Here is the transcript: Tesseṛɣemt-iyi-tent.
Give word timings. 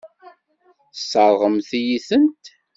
Tesseṛɣemt-iyi-tent. 0.93 2.45